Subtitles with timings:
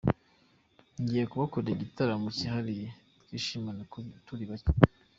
[1.01, 2.87] Ngiye kubakorera igitaramo cyihariye
[3.21, 3.81] twishimane
[4.27, 4.71] turi bake.